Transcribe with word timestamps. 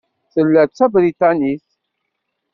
Tella 0.33 0.63
d 0.67 0.71
Tabriṭanit. 0.71 1.65